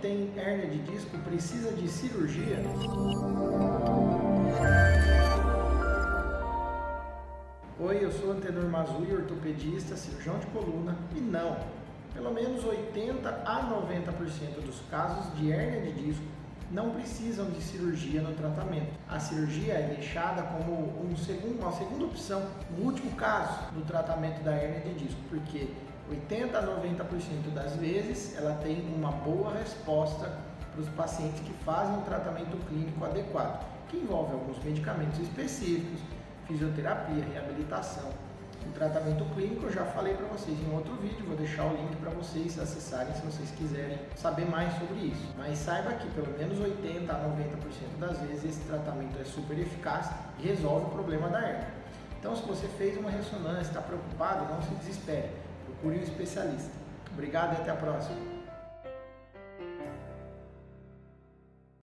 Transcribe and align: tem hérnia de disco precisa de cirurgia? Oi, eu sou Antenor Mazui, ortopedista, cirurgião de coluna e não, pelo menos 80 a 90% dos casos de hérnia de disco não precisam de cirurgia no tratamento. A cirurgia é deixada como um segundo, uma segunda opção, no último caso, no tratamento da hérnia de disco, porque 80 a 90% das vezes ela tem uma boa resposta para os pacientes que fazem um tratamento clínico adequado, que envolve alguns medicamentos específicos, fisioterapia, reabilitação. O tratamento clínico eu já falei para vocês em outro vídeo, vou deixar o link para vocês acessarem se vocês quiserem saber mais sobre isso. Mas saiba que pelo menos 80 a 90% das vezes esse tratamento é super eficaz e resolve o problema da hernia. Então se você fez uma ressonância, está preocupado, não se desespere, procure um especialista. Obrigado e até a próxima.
tem 0.00 0.30
hérnia 0.36 0.66
de 0.66 0.78
disco 0.78 1.18
precisa 1.18 1.72
de 1.72 1.88
cirurgia? 1.88 2.58
Oi, 7.80 7.98
eu 8.04 8.12
sou 8.12 8.32
Antenor 8.32 8.70
Mazui, 8.70 9.12
ortopedista, 9.12 9.96
cirurgião 9.96 10.38
de 10.38 10.46
coluna 10.46 10.96
e 11.16 11.20
não, 11.20 11.56
pelo 12.14 12.32
menos 12.32 12.64
80 12.64 13.28
a 13.44 13.62
90% 13.62 14.60
dos 14.64 14.80
casos 14.90 15.36
de 15.36 15.50
hérnia 15.52 15.92
de 15.92 16.06
disco 16.06 16.24
não 16.70 16.90
precisam 16.90 17.46
de 17.46 17.62
cirurgia 17.62 18.20
no 18.20 18.34
tratamento. 18.34 18.92
A 19.08 19.18
cirurgia 19.18 19.74
é 19.74 19.94
deixada 19.96 20.42
como 20.42 21.02
um 21.02 21.16
segundo, 21.16 21.60
uma 21.60 21.72
segunda 21.72 22.04
opção, 22.04 22.46
no 22.76 22.84
último 22.84 23.10
caso, 23.12 23.72
no 23.74 23.82
tratamento 23.82 24.42
da 24.42 24.52
hérnia 24.52 24.92
de 24.92 25.06
disco, 25.06 25.20
porque 25.30 25.68
80 26.10 26.58
a 26.58 26.62
90% 26.62 27.52
das 27.54 27.76
vezes 27.76 28.36
ela 28.36 28.54
tem 28.62 28.80
uma 28.94 29.12
boa 29.12 29.52
resposta 29.52 30.32
para 30.72 30.80
os 30.80 30.88
pacientes 30.90 31.40
que 31.40 31.52
fazem 31.64 31.96
um 31.96 32.02
tratamento 32.02 32.56
clínico 32.66 33.04
adequado, 33.04 33.66
que 33.88 33.98
envolve 33.98 34.32
alguns 34.32 34.62
medicamentos 34.64 35.18
específicos, 35.18 36.00
fisioterapia, 36.46 37.24
reabilitação. 37.32 38.10
O 38.66 38.72
tratamento 38.72 39.24
clínico 39.34 39.66
eu 39.66 39.72
já 39.72 39.84
falei 39.84 40.14
para 40.14 40.26
vocês 40.26 40.58
em 40.58 40.74
outro 40.74 40.94
vídeo, 40.94 41.26
vou 41.26 41.36
deixar 41.36 41.64
o 41.64 41.76
link 41.76 41.96
para 41.96 42.10
vocês 42.10 42.58
acessarem 42.58 43.14
se 43.14 43.22
vocês 43.22 43.50
quiserem 43.52 43.98
saber 44.14 44.46
mais 44.46 44.72
sobre 44.74 45.06
isso. 45.06 45.34
Mas 45.36 45.58
saiba 45.58 45.92
que 45.92 46.08
pelo 46.10 46.36
menos 46.38 46.58
80 46.58 47.12
a 47.12 47.16
90% 47.16 47.98
das 47.98 48.18
vezes 48.20 48.44
esse 48.44 48.60
tratamento 48.60 49.18
é 49.20 49.24
super 49.24 49.58
eficaz 49.58 50.10
e 50.38 50.46
resolve 50.46 50.86
o 50.86 50.90
problema 50.90 51.28
da 51.28 51.40
hernia. 51.40 51.68
Então 52.18 52.34
se 52.36 52.42
você 52.42 52.66
fez 52.66 52.96
uma 52.98 53.10
ressonância, 53.10 53.62
está 53.62 53.80
preocupado, 53.80 54.52
não 54.52 54.60
se 54.62 54.74
desespere, 54.74 55.30
procure 55.78 55.98
um 55.98 56.02
especialista. 56.02 56.70
Obrigado 57.12 57.58
e 57.58 57.62
até 57.62 57.70
a 57.70 57.76
próxima. 57.76 58.37